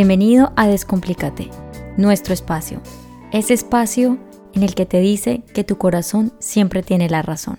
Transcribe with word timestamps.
Bienvenido 0.00 0.52
a 0.54 0.68
Descomplícate, 0.68 1.50
nuestro 1.96 2.32
espacio. 2.32 2.80
Ese 3.32 3.52
espacio 3.52 4.16
en 4.54 4.62
el 4.62 4.76
que 4.76 4.86
te 4.86 5.00
dice 5.00 5.42
que 5.52 5.64
tu 5.64 5.76
corazón 5.76 6.32
siempre 6.38 6.84
tiene 6.84 7.10
la 7.10 7.20
razón. 7.20 7.58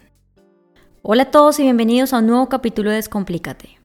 Hola 1.02 1.23
a 1.23 1.31
todos 1.31 1.60
y 1.60 1.63
bienvenidos 1.63 2.13
a 2.13 2.20
un 2.20 2.28
nuevo 2.28 2.47
capítulo 2.47 2.91
de 2.91 2.95
Descomplícate. 2.95 3.81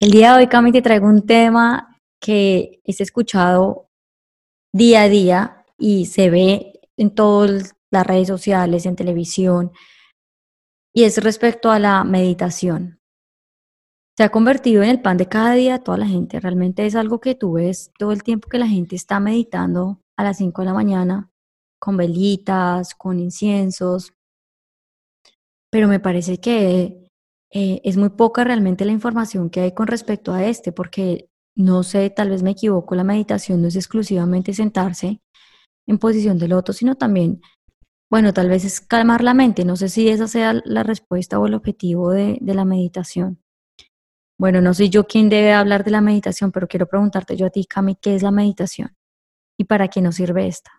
El 0.00 0.12
día 0.12 0.30
de 0.32 0.38
hoy, 0.38 0.46
Cami, 0.46 0.72
te 0.72 0.80
traigo 0.80 1.06
un 1.06 1.26
tema 1.26 2.00
que 2.22 2.80
es 2.84 3.02
escuchado 3.02 3.90
día 4.72 5.02
a 5.02 5.08
día 5.10 5.66
y 5.76 6.06
se 6.06 6.30
ve 6.30 6.80
en 6.96 7.14
todas 7.14 7.74
las 7.90 8.06
redes 8.06 8.28
sociales, 8.28 8.86
en 8.86 8.96
televisión, 8.96 9.72
y 10.94 11.04
es 11.04 11.22
respecto 11.22 11.70
a 11.70 11.78
la 11.78 12.02
meditación 12.02 13.02
se 14.16 14.22
ha 14.22 14.28
convertido 14.28 14.82
en 14.82 14.90
el 14.90 15.02
pan 15.02 15.16
de 15.16 15.26
cada 15.26 15.54
día 15.54 15.80
toda 15.80 15.98
la 15.98 16.06
gente. 16.06 16.38
Realmente 16.40 16.86
es 16.86 16.94
algo 16.94 17.20
que 17.20 17.34
tú 17.34 17.54
ves 17.54 17.92
todo 17.98 18.12
el 18.12 18.22
tiempo 18.22 18.48
que 18.48 18.58
la 18.58 18.68
gente 18.68 18.94
está 18.94 19.18
meditando 19.18 20.00
a 20.16 20.22
las 20.22 20.38
5 20.38 20.62
de 20.62 20.66
la 20.66 20.74
mañana 20.74 21.30
con 21.80 21.96
velitas, 21.96 22.94
con 22.94 23.18
inciensos. 23.18 24.12
Pero 25.70 25.88
me 25.88 26.00
parece 26.00 26.38
que 26.38 27.10
eh, 27.50 27.80
es 27.84 27.96
muy 27.96 28.10
poca 28.10 28.44
realmente 28.44 28.84
la 28.84 28.92
información 28.92 29.50
que 29.50 29.60
hay 29.60 29.72
con 29.72 29.88
respecto 29.88 30.32
a 30.32 30.44
este, 30.44 30.72
porque 30.72 31.28
no 31.56 31.82
sé, 31.82 32.10
tal 32.10 32.30
vez 32.30 32.42
me 32.42 32.50
equivoco, 32.50 32.94
la 32.94 33.04
meditación 33.04 33.62
no 33.62 33.68
es 33.68 33.76
exclusivamente 33.76 34.54
sentarse 34.54 35.20
en 35.86 35.98
posición 35.98 36.38
de 36.38 36.48
loto, 36.48 36.72
sino 36.72 36.96
también, 36.96 37.40
bueno, 38.10 38.32
tal 38.32 38.48
vez 38.48 38.64
es 38.64 38.80
calmar 38.80 39.22
la 39.24 39.34
mente. 39.34 39.64
No 39.64 39.76
sé 39.76 39.88
si 39.88 40.08
esa 40.08 40.28
sea 40.28 40.54
la 40.64 40.84
respuesta 40.84 41.38
o 41.38 41.46
el 41.46 41.54
objetivo 41.54 42.10
de 42.12 42.38
la 42.40 42.64
meditación. 42.64 43.43
Bueno, 44.36 44.60
no 44.60 44.74
soy 44.74 44.88
yo 44.88 45.06
quien 45.06 45.28
debe 45.28 45.52
hablar 45.52 45.84
de 45.84 45.92
la 45.92 46.00
meditación, 46.00 46.50
pero 46.50 46.66
quiero 46.66 46.86
preguntarte 46.86 47.36
yo 47.36 47.46
a 47.46 47.50
ti, 47.50 47.66
Cami, 47.66 47.94
¿qué 47.94 48.16
es 48.16 48.22
la 48.22 48.32
meditación? 48.32 48.96
¿Y 49.56 49.64
para 49.64 49.86
qué 49.86 50.02
nos 50.02 50.16
sirve 50.16 50.48
esta? 50.48 50.72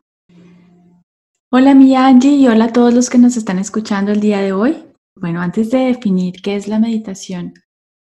Hola, 1.52 1.74
mi 1.74 1.96
Angie, 1.96 2.36
y 2.36 2.48
hola 2.50 2.66
a 2.66 2.74
todos 2.74 2.94
los 2.94 3.10
que 3.10 3.18
nos 3.18 3.38
están 3.38 3.58
escuchando 3.58 4.12
el 4.12 4.20
día 4.20 4.42
de 4.42 4.52
hoy. 4.52 4.84
Bueno, 5.16 5.42
antes 5.42 5.72
de 5.72 5.78
definir 5.78 6.42
qué 6.42 6.58
es 6.58 6.68
la 6.68 6.80
meditación, 6.80 7.54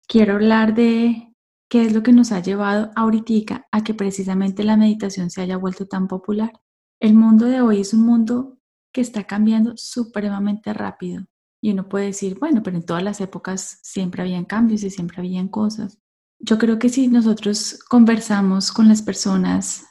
quiero 0.08 0.36
hablar 0.36 0.76
de 0.76 1.34
qué 1.68 1.84
es 1.84 1.94
lo 1.94 2.04
que 2.04 2.12
nos 2.12 2.32
ha 2.32 2.42
llevado 2.42 2.92
ahorita 2.96 3.66
a 3.72 3.84
que 3.84 3.96
precisamente 3.96 4.64
la 4.64 4.78
meditación 4.78 5.32
se 5.32 5.42
haya 5.42 5.58
vuelto 5.58 5.88
tan 5.88 6.08
popular. 6.08 6.52
El 7.00 7.16
mundo 7.16 7.48
de 7.48 7.62
hoy 7.62 7.82
es 7.82 7.96
un 7.96 8.06
mundo 8.06 8.60
que 8.94 9.02
está 9.02 9.24
cambiando 9.24 9.74
supremamente 9.78 10.74
rápido. 10.74 11.26
Y 11.62 11.72
uno 11.72 11.90
puede 11.90 12.08
decir, 12.08 12.38
bueno, 12.40 12.64
pero 12.64 12.78
en 12.78 12.86
todas 12.86 13.04
las 13.04 13.20
épocas 13.22 13.80
siempre 13.84 14.22
habían 14.22 14.46
cambios 14.46 14.84
y 14.84 14.90
siempre 14.90 15.18
habían 15.20 15.50
cosas. 15.50 16.00
Yo 16.40 16.58
creo 16.58 16.80
que 16.80 16.90
si 16.90 17.08
nosotros 17.08 17.80
conversamos 17.90 18.72
con 18.72 18.88
las 18.88 19.02
personas 19.02 19.86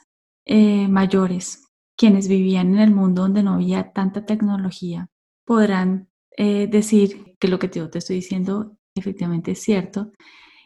eh, 0.45 0.87
mayores, 0.87 1.67
quienes 1.95 2.27
vivían 2.27 2.73
en 2.73 2.79
el 2.79 2.91
mundo 2.91 3.23
donde 3.23 3.43
no 3.43 3.53
había 3.53 3.91
tanta 3.91 4.25
tecnología, 4.25 5.09
podrán 5.45 6.09
eh, 6.35 6.67
decir 6.67 7.35
que 7.39 7.47
lo 7.47 7.59
que 7.59 7.69
yo 7.69 7.89
te 7.89 7.99
estoy 7.99 8.17
diciendo 8.17 8.77
efectivamente 8.95 9.51
es 9.51 9.61
cierto. 9.61 10.11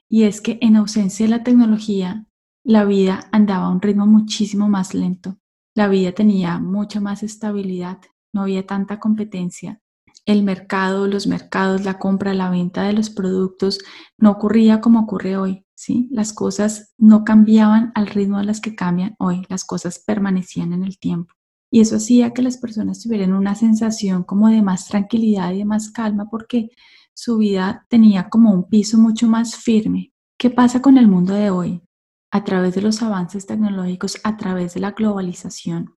Y 0.08 0.24
es 0.24 0.40
que 0.40 0.58
en 0.62 0.78
ausencia 0.78 1.26
de 1.26 1.32
la 1.32 1.44
tecnología, 1.44 2.28
la 2.64 2.86
vida 2.86 3.28
andaba 3.32 3.66
a 3.66 3.70
un 3.70 3.82
ritmo 3.82 4.06
muchísimo 4.06 4.70
más 4.70 4.94
lento. 4.94 5.38
La 5.76 5.88
vida 5.90 6.14
tenía 6.14 6.60
mucha 6.60 7.02
más 7.02 7.24
estabilidad, 7.24 8.00
no 8.32 8.44
había 8.44 8.66
tanta 8.66 9.00
competencia 9.00 9.82
el 10.26 10.44
mercado, 10.44 11.08
los 11.08 11.28
mercados, 11.28 11.84
la 11.84 12.00
compra, 12.00 12.34
la 12.34 12.50
venta 12.50 12.84
de 12.84 12.94
los 12.94 13.10
productos 13.10 13.80
no 14.18 14.32
ocurría 14.32 14.80
como 14.80 15.02
ocurre 15.02 15.38
hoy, 15.38 15.66
¿sí? 15.76 16.08
Las 16.12 16.34
cosas 16.34 16.94
no 16.98 17.24
cambiaban 17.24 17.92
al 17.96 18.08
ritmo 18.08 18.40
de 18.40 18.46
las 18.46 18.62
que 18.62 18.76
cambian 18.76 19.16
hoy, 19.20 19.46
las 19.50 19.66
cosas 19.66 20.00
permanecían 20.00 20.74
en 20.74 20.84
el 20.84 20.98
tiempo. 20.98 21.34
Y 21.70 21.82
eso 21.82 21.98
hacía 21.98 22.34
que 22.34 22.44
las 22.44 22.58
personas 22.58 23.02
tuvieran 23.02 23.34
una 23.34 23.56
sensación 23.56 24.24
como 24.24 24.48
de 24.48 24.62
más 24.62 24.88
tranquilidad 24.88 25.52
y 25.52 25.60
de 25.60 25.66
más 25.66 25.92
calma 25.92 26.30
porque 26.30 26.70
su 27.14 27.38
vida 27.38 27.86
tenía 27.90 28.30
como 28.30 28.54
un 28.54 28.70
piso 28.70 28.98
mucho 28.98 29.28
más 29.28 29.56
firme. 29.56 30.14
¿Qué 30.38 30.50
pasa 30.50 30.82
con 30.82 30.98
el 30.98 31.08
mundo 31.08 31.34
de 31.34 31.50
hoy? 31.50 31.82
A 32.32 32.44
través 32.44 32.76
de 32.76 32.82
los 32.82 33.02
avances 33.02 33.46
tecnológicos, 33.46 34.20
a 34.24 34.38
través 34.38 34.74
de 34.74 34.80
la 34.80 34.92
globalización, 34.92 35.96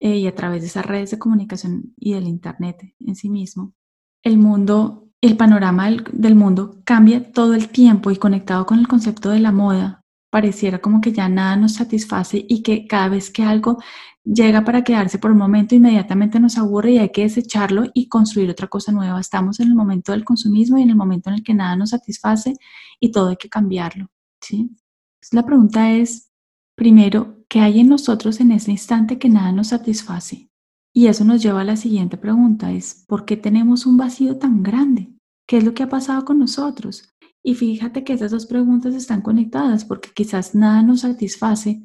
eh, 0.00 0.16
y 0.16 0.26
a 0.26 0.34
través 0.34 0.62
de 0.62 0.68
esas 0.68 0.86
redes 0.86 1.10
de 1.10 1.18
comunicación 1.18 1.94
y 1.96 2.14
del 2.14 2.26
Internet 2.26 2.94
en 3.00 3.14
sí 3.14 3.28
mismo, 3.28 3.74
el 4.22 4.38
mundo, 4.38 5.08
el 5.20 5.36
panorama 5.36 5.90
del, 6.12 6.34
mundo 6.34 6.80
cambia 6.84 7.32
todo 7.32 7.54
el 7.54 7.68
tiempo 7.68 8.10
y 8.10 8.16
conectado 8.16 8.66
con 8.66 8.78
el 8.78 8.88
concepto 8.88 9.30
de 9.30 9.40
la 9.40 9.52
moda, 9.52 10.02
pareciera 10.30 10.80
como 10.80 11.00
que 11.00 11.12
ya 11.12 11.28
nada 11.28 11.56
nos 11.56 11.74
satisface 11.74 12.44
y 12.48 12.62
que 12.62 12.86
cada 12.86 13.08
vez 13.08 13.30
que 13.30 13.42
algo 13.42 13.78
llega 14.24 14.64
para 14.64 14.84
quedarse 14.84 15.18
por 15.18 15.30
un 15.32 15.38
momento, 15.38 15.74
inmediatamente 15.74 16.40
nos 16.40 16.56
aburre 16.58 16.92
y 16.92 16.98
hay 16.98 17.10
que 17.10 17.22
desecharlo 17.22 17.84
y 17.94 18.08
construir 18.08 18.50
otra 18.50 18.68
cosa 18.68 18.92
nueva. 18.92 19.20
Estamos 19.20 19.60
en 19.60 19.68
el 19.68 19.74
momento 19.74 20.12
del 20.12 20.24
consumismo 20.24 20.78
y 20.78 20.82
en 20.82 20.90
el 20.90 20.96
momento 20.96 21.30
en 21.30 21.36
el 21.36 21.42
que 21.42 21.54
nada 21.54 21.76
nos 21.76 21.90
satisface 21.90 22.54
y 23.00 23.10
todo 23.12 23.28
hay 23.30 23.36
que 23.36 23.48
cambiarlo. 23.48 24.08
¿sí? 24.40 24.70
la 25.32 25.44
pregunta 25.44 25.92
es, 25.92 26.29
Primero, 26.80 27.44
¿qué 27.46 27.60
hay 27.60 27.80
en 27.80 27.90
nosotros 27.90 28.40
en 28.40 28.52
ese 28.52 28.70
instante 28.70 29.18
que 29.18 29.28
nada 29.28 29.52
nos 29.52 29.66
satisface? 29.66 30.48
Y 30.94 31.08
eso 31.08 31.26
nos 31.26 31.42
lleva 31.42 31.60
a 31.60 31.64
la 31.64 31.76
siguiente 31.76 32.16
pregunta, 32.16 32.72
es 32.72 33.04
¿por 33.06 33.26
qué 33.26 33.36
tenemos 33.36 33.84
un 33.84 33.98
vacío 33.98 34.38
tan 34.38 34.62
grande? 34.62 35.12
¿Qué 35.46 35.58
es 35.58 35.64
lo 35.64 35.74
que 35.74 35.82
ha 35.82 35.90
pasado 35.90 36.24
con 36.24 36.38
nosotros? 36.38 37.12
Y 37.44 37.54
fíjate 37.54 38.02
que 38.02 38.14
esas 38.14 38.30
dos 38.30 38.46
preguntas 38.46 38.94
están 38.94 39.20
conectadas 39.20 39.84
porque 39.84 40.08
quizás 40.14 40.54
nada 40.54 40.82
nos 40.82 41.00
satisface 41.00 41.82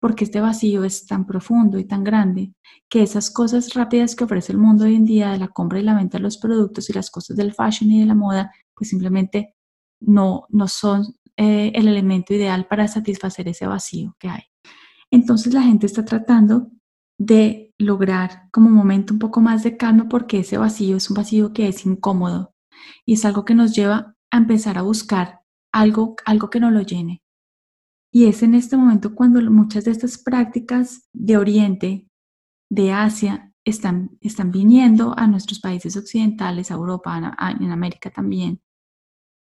porque 0.00 0.24
este 0.24 0.40
vacío 0.40 0.82
es 0.82 1.04
tan 1.04 1.26
profundo 1.26 1.78
y 1.78 1.84
tan 1.84 2.02
grande 2.02 2.54
que 2.88 3.02
esas 3.02 3.30
cosas 3.30 3.74
rápidas 3.74 4.16
que 4.16 4.24
ofrece 4.24 4.52
el 4.52 4.58
mundo 4.58 4.86
hoy 4.86 4.94
en 4.94 5.04
día 5.04 5.30
de 5.30 5.38
la 5.40 5.48
compra 5.48 5.78
y 5.78 5.82
la 5.82 5.94
venta 5.94 6.16
de 6.16 6.22
los 6.22 6.38
productos 6.38 6.88
y 6.88 6.94
las 6.94 7.10
cosas 7.10 7.36
del 7.36 7.52
fashion 7.52 7.90
y 7.90 8.00
de 8.00 8.06
la 8.06 8.14
moda, 8.14 8.50
pues 8.74 8.88
simplemente 8.88 9.56
no, 10.00 10.46
no 10.48 10.68
son 10.68 11.17
eh, 11.40 11.70
el 11.76 11.86
elemento 11.86 12.34
ideal 12.34 12.66
para 12.66 12.88
satisfacer 12.88 13.46
ese 13.46 13.68
vacío 13.68 14.16
que 14.18 14.28
hay. 14.28 14.42
Entonces 15.08 15.54
la 15.54 15.62
gente 15.62 15.86
está 15.86 16.04
tratando 16.04 16.72
de 17.16 17.72
lograr 17.78 18.48
como 18.50 18.68
momento 18.70 19.12
un 19.12 19.20
poco 19.20 19.40
más 19.40 19.62
de 19.62 19.76
calma 19.76 20.08
porque 20.08 20.40
ese 20.40 20.58
vacío 20.58 20.96
es 20.96 21.08
un 21.10 21.14
vacío 21.14 21.52
que 21.52 21.68
es 21.68 21.86
incómodo 21.86 22.56
y 23.06 23.14
es 23.14 23.24
algo 23.24 23.44
que 23.44 23.54
nos 23.54 23.72
lleva 23.72 24.16
a 24.32 24.36
empezar 24.36 24.78
a 24.78 24.82
buscar 24.82 25.42
algo, 25.72 26.16
algo 26.24 26.50
que 26.50 26.58
no 26.58 26.72
lo 26.72 26.82
llene. 26.82 27.22
Y 28.12 28.24
es 28.24 28.42
en 28.42 28.56
este 28.56 28.76
momento 28.76 29.14
cuando 29.14 29.40
muchas 29.48 29.84
de 29.84 29.92
estas 29.92 30.18
prácticas 30.18 31.08
de 31.12 31.36
Oriente, 31.36 32.08
de 32.68 32.90
Asia, 32.90 33.52
están, 33.64 34.18
están 34.20 34.50
viniendo 34.50 35.16
a 35.16 35.28
nuestros 35.28 35.60
países 35.60 35.96
occidentales, 35.96 36.72
a 36.72 36.74
Europa, 36.74 37.16
en 37.60 37.70
América 37.70 38.10
también, 38.10 38.60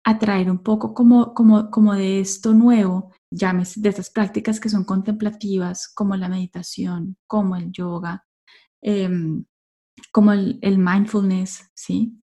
atraer 0.03 0.51
un 0.51 0.59
poco 0.59 0.93
como, 0.93 1.33
como, 1.33 1.69
como 1.71 1.93
de 1.95 2.19
esto 2.19 2.53
nuevo, 2.53 3.11
llámese 3.31 3.81
de 3.81 3.89
estas 3.89 4.09
prácticas 4.09 4.59
que 4.59 4.69
son 4.69 4.83
contemplativas, 4.83 5.87
como 5.93 6.15
la 6.15 6.29
meditación, 6.29 7.17
como 7.27 7.55
el 7.55 7.71
yoga, 7.71 8.25
em, 8.81 9.45
como 10.11 10.33
el, 10.33 10.77
mindfulness, 10.77 11.69
¿sí? 11.73 12.19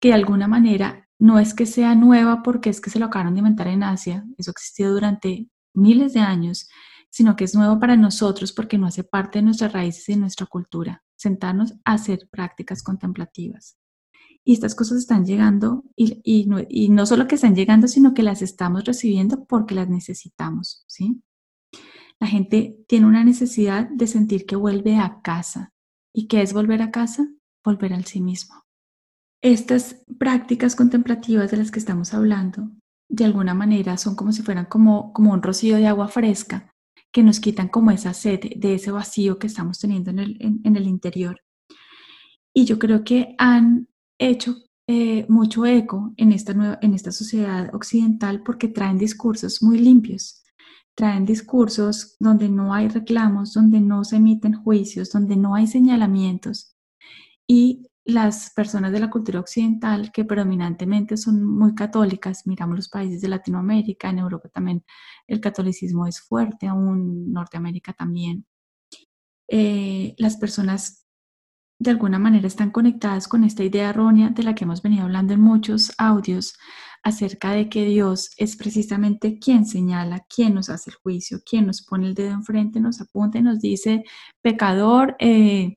Que 0.00 0.08
de 0.08 0.14
alguna 0.14 0.48
manera 0.48 1.08
no 1.18 1.38
es 1.38 1.54
que 1.54 1.66
sea 1.66 1.94
nueva 1.94 2.42
porque 2.42 2.70
es 2.70 2.80
que 2.80 2.90
se 2.90 2.98
lo 2.98 3.06
acabaron 3.06 3.34
de 3.34 3.40
inventar 3.40 3.68
en 3.68 3.82
Asia, 3.82 4.24
eso 4.38 4.50
ha 4.50 4.52
existido 4.52 4.92
durante 4.92 5.48
miles 5.74 6.12
de 6.12 6.20
años, 6.20 6.68
sino 7.10 7.36
que 7.36 7.44
es 7.44 7.54
nuevo 7.54 7.78
para 7.78 7.96
nosotros 7.96 8.52
porque 8.52 8.78
no 8.78 8.86
hace 8.86 9.04
parte 9.04 9.38
de 9.38 9.44
nuestras 9.44 9.72
raíces 9.72 10.08
y 10.08 10.14
de 10.14 10.20
nuestra 10.20 10.46
cultura, 10.46 11.02
sentarnos 11.16 11.72
a 11.84 11.94
hacer 11.94 12.28
prácticas 12.30 12.82
contemplativas. 12.82 13.78
Y 14.44 14.52
estas 14.52 14.74
cosas 14.74 14.98
están 14.98 15.24
llegando 15.24 15.84
y, 15.96 16.20
y, 16.22 16.46
no, 16.46 16.58
y, 16.68 16.90
no, 16.90 17.06
solo 17.06 17.26
que 17.26 17.36
están 17.36 17.54
llegando, 17.54 17.88
sino 17.88 18.12
que 18.12 18.22
las 18.22 18.42
estamos 18.42 18.84
recibiendo 18.84 19.44
porque 19.46 19.74
las 19.74 19.88
necesitamos, 19.88 20.84
¿sí? 20.86 21.22
La 22.20 22.26
gente 22.26 22.78
tiene 22.86 23.06
una 23.06 23.24
necesidad 23.24 23.88
de 23.88 24.06
sentir 24.06 24.46
que 24.46 24.56
vuelve 24.56 24.96
a 24.96 25.20
casa. 25.22 25.72
¿Y 26.14 26.28
qué 26.28 26.42
es 26.42 26.52
volver 26.52 26.82
a 26.82 26.90
casa? 26.90 27.28
Volver 27.64 27.92
al 27.92 28.04
sí 28.04 28.20
mismo. 28.20 28.54
Estas 29.42 30.02
prácticas 30.18 30.76
contemplativas 30.76 31.50
de 31.50 31.56
las 31.56 31.70
que 31.70 31.78
estamos 31.78 32.14
hablando, 32.14 32.70
de 33.08 33.24
alguna 33.24 33.54
manera 33.54 33.96
son 33.96 34.16
como 34.16 34.32
si 34.32 34.42
fueran 34.42 34.66
como, 34.66 35.12
como 35.12 35.32
un 35.32 35.42
rocío 35.42 35.76
de 35.76 35.86
agua 35.86 36.08
fresca 36.08 36.70
que 37.12 37.22
nos 37.22 37.40
quitan 37.40 37.68
como 37.68 37.90
esa 37.90 38.12
sed 38.12 38.40
de 38.56 38.74
ese 38.74 38.90
vacío 38.90 39.38
que 39.38 39.46
estamos 39.46 39.78
teniendo 39.78 40.10
en 40.10 40.18
el, 40.18 40.36
en, 40.40 40.60
en 40.64 40.76
el 40.76 40.86
interior. 40.86 41.40
Y 42.52 42.64
yo 42.64 42.78
creo 42.78 43.04
que 43.04 43.34
han 43.38 43.88
hecho 44.18 44.56
eh, 44.86 45.26
mucho 45.28 45.64
eco 45.64 46.12
en 46.16 46.32
esta, 46.32 46.52
nueva, 46.54 46.78
en 46.82 46.94
esta 46.94 47.12
sociedad 47.12 47.74
occidental 47.74 48.42
porque 48.42 48.68
traen 48.68 48.98
discursos 48.98 49.62
muy 49.62 49.78
limpios, 49.78 50.42
traen 50.94 51.24
discursos 51.24 52.16
donde 52.20 52.48
no 52.48 52.74
hay 52.74 52.88
reclamos, 52.88 53.54
donde 53.54 53.80
no 53.80 54.04
se 54.04 54.16
emiten 54.16 54.54
juicios, 54.54 55.10
donde 55.10 55.36
no 55.36 55.54
hay 55.54 55.66
señalamientos. 55.66 56.76
Y 57.46 57.88
las 58.04 58.52
personas 58.54 58.92
de 58.92 59.00
la 59.00 59.10
cultura 59.10 59.40
occidental 59.40 60.12
que 60.12 60.24
predominantemente 60.24 61.16
son 61.16 61.42
muy 61.42 61.74
católicas, 61.74 62.46
miramos 62.46 62.76
los 62.76 62.88
países 62.90 63.22
de 63.22 63.28
Latinoamérica, 63.28 64.10
en 64.10 64.18
Europa 64.18 64.50
también 64.50 64.84
el 65.26 65.40
catolicismo 65.40 66.06
es 66.06 66.20
fuerte, 66.20 66.66
aún 66.66 67.32
Norteamérica 67.32 67.94
también. 67.94 68.46
Eh, 69.48 70.14
las 70.18 70.36
personas 70.36 71.03
de 71.78 71.90
alguna 71.90 72.18
manera 72.18 72.46
están 72.46 72.70
conectadas 72.70 73.28
con 73.28 73.44
esta 73.44 73.64
idea 73.64 73.90
errónea 73.90 74.30
de 74.30 74.42
la 74.42 74.54
que 74.54 74.64
hemos 74.64 74.82
venido 74.82 75.04
hablando 75.04 75.34
en 75.34 75.40
muchos 75.40 75.92
audios 75.98 76.56
acerca 77.02 77.52
de 77.52 77.68
que 77.68 77.84
Dios 77.84 78.30
es 78.38 78.56
precisamente 78.56 79.38
quien 79.38 79.66
señala, 79.66 80.24
quien 80.34 80.54
nos 80.54 80.70
hace 80.70 80.90
el 80.90 80.96
juicio, 80.96 81.40
quien 81.44 81.66
nos 81.66 81.82
pone 81.82 82.06
el 82.06 82.14
dedo 82.14 82.32
enfrente, 82.32 82.80
nos 82.80 83.00
apunta 83.00 83.38
y 83.38 83.42
nos 83.42 83.60
dice, 83.60 84.04
pecador, 84.40 85.14
eh, 85.18 85.76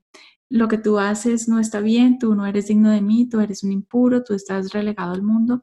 lo 0.49 0.69
que 0.69 0.77
tú 0.77 0.99
haces 0.99 1.49
no 1.49 1.59
está 1.59 1.81
bien, 1.81 2.19
tú 2.19 2.33
no 2.35 2.45
eres 2.45 2.67
digno 2.67 2.89
de 2.89 3.01
mí, 3.01 3.27
tú 3.27 3.41
eres 3.41 3.63
un 3.63 3.73
impuro, 3.73 4.23
tú 4.23 4.33
estás 4.33 4.71
relegado 4.71 5.13
al 5.13 5.23
mundo. 5.23 5.61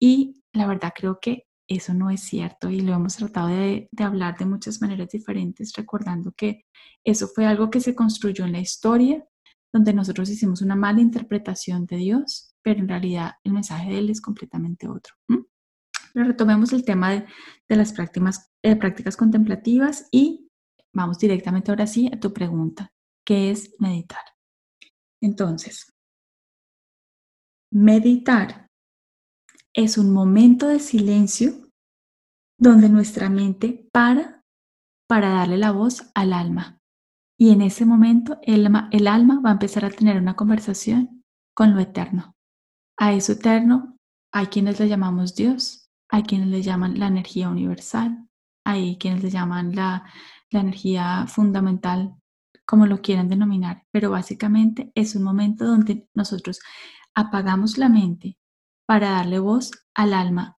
Y 0.00 0.42
la 0.52 0.66
verdad 0.66 0.92
creo 0.96 1.20
que 1.20 1.46
eso 1.68 1.94
no 1.94 2.10
es 2.10 2.20
cierto 2.22 2.70
y 2.70 2.80
lo 2.80 2.92
hemos 2.92 3.16
tratado 3.16 3.48
de, 3.48 3.88
hablar 3.98 4.36
de 4.38 4.46
muchas 4.46 4.80
maneras 4.80 5.08
diferentes, 5.10 5.72
recordando 5.76 6.32
que 6.32 6.64
eso 7.04 7.28
fue 7.28 7.46
algo 7.46 7.70
que 7.70 7.80
se 7.80 7.94
construyó 7.94 8.44
en 8.44 8.52
la 8.52 8.60
historia, 8.60 9.24
donde 9.72 9.92
nosotros 9.92 10.28
hicimos 10.28 10.62
una 10.62 10.76
mala 10.76 11.00
interpretación 11.00 11.86
de 11.86 11.96
Dios, 11.96 12.54
pero 12.62 12.80
en 12.80 12.88
realidad 12.88 13.32
el 13.44 13.52
mensaje 13.52 13.90
de 13.90 13.98
Él 13.98 14.10
es 14.10 14.20
completamente 14.20 14.88
otro. 14.88 15.14
Pero 15.26 16.26
retomemos 16.26 16.72
el 16.72 16.84
tema 16.84 17.10
de, 17.10 17.26
las 17.68 17.92
prácticas, 17.92 18.52
eh, 18.62 18.76
prácticas 18.76 19.16
contemplativas 19.16 20.08
y 20.10 20.50
vamos 20.92 21.18
directamente 21.18 21.70
ahora 21.70 21.86
sí 21.86 22.10
a 22.12 22.20
tu 22.20 22.32
pregunta. 22.32 22.92
¿Qué 23.24 23.50
es 23.50 23.74
meditar? 23.78 24.24
Entonces, 25.22 25.94
meditar 27.72 28.66
es 29.74 29.96
un 29.96 30.12
momento 30.12 30.68
de 30.68 30.80
silencio 30.80 31.52
donde 32.58 32.90
nuestra 32.90 33.30
mente 33.30 33.88
para 33.90 34.42
para 35.12 35.28
darle 35.28 35.58
la 35.58 35.72
voz 35.72 36.10
al 36.14 36.32
alma. 36.32 36.80
Y 37.42 37.50
en 37.50 37.60
ese 37.60 37.84
momento 37.84 38.38
el 38.42 38.66
alma, 38.66 38.88
el 38.92 39.08
alma 39.08 39.40
va 39.44 39.48
a 39.48 39.54
empezar 39.54 39.84
a 39.84 39.90
tener 39.90 40.16
una 40.16 40.36
conversación 40.36 41.24
con 41.56 41.74
lo 41.74 41.80
eterno. 41.80 42.36
A 42.96 43.14
eso 43.14 43.32
eterno 43.32 43.96
hay 44.32 44.46
quienes 44.46 44.78
le 44.78 44.86
llamamos 44.86 45.34
Dios, 45.34 45.90
hay 46.08 46.22
quienes 46.22 46.46
le 46.50 46.62
llaman 46.62 47.00
la 47.00 47.08
energía 47.08 47.48
universal, 47.48 48.28
hay 48.64 48.96
quienes 48.96 49.24
le 49.24 49.30
llaman 49.30 49.74
la, 49.74 50.04
la 50.52 50.60
energía 50.60 51.26
fundamental 51.26 52.14
como 52.64 52.86
lo 52.86 53.02
quieran 53.02 53.28
denominar, 53.28 53.82
pero 53.90 54.12
básicamente 54.12 54.92
es 54.94 55.16
un 55.16 55.24
momento 55.24 55.64
donde 55.64 56.08
nosotros 56.14 56.60
apagamos 57.12 57.76
la 57.76 57.88
mente 57.88 58.38
para 58.86 59.10
darle 59.10 59.40
voz 59.40 59.72
al 59.96 60.14
alma, 60.14 60.58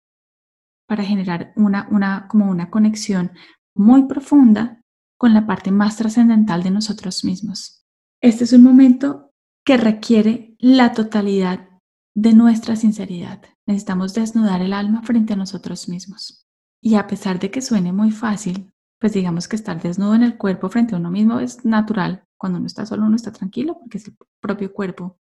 para 0.89 1.05
generar 1.05 1.53
una, 1.55 1.87
una, 1.93 2.27
como 2.27 2.51
una 2.51 2.71
conexión 2.71 3.31
muy 3.73 4.09
profunda 4.09 4.82
con 5.23 5.35
la 5.35 5.47
parte 5.47 5.71
más 5.71 5.99
trascendental 5.99 6.65
de 6.65 6.73
nosotros 6.73 7.25
mismos. 7.25 7.87
Este 8.21 8.43
es 8.43 8.53
un 8.53 8.65
momento 8.65 9.31
que 9.65 9.77
requiere 9.77 10.57
la 10.59 10.95
totalidad 10.95 11.69
de 12.13 12.33
nuestra 12.33 12.75
sinceridad. 12.75 13.41
Necesitamos 13.65 14.15
desnudar 14.15 14.63
el 14.63 14.73
alma 14.73 15.03
frente 15.03 15.35
a 15.35 15.37
nosotros 15.37 15.89
mismos. 15.89 16.49
Y 16.83 16.97
a 16.97 17.07
pesar 17.07 17.39
de 17.39 17.53
que 17.53 17.63
suene 17.63 17.93
muy 17.93 18.11
fácil, 18.11 18.73
pues 18.99 19.13
digamos 19.13 19.47
que 19.47 19.55
estar 19.55 19.81
desnudo 19.81 20.17
en 20.17 20.25
el 20.25 20.37
cuerpo 20.37 20.69
frente 20.69 20.97
a 20.97 20.99
uno 20.99 21.13
mismo 21.13 21.39
es 21.39 21.65
natural. 21.65 22.25
Cuando 22.37 22.59
uno 22.59 22.67
está 22.67 22.85
solo, 22.85 23.07
uno 23.07 23.15
está 23.15 23.31
tranquilo 23.31 23.79
porque 23.79 23.99
es 23.99 24.09
el 24.09 24.17
propio 24.41 24.73
cuerpo. 24.73 25.21